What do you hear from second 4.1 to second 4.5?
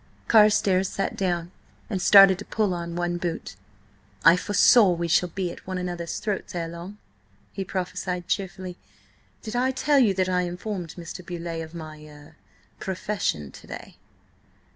"I